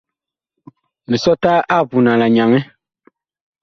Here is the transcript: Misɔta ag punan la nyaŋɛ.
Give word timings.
Misɔta 1.09 1.53
ag 1.75 1.81
punan 1.89 2.19
la 2.19 2.27
nyaŋɛ. 2.35 2.59